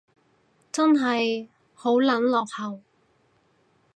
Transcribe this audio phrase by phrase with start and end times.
[0.71, 2.81] 真係好撚落後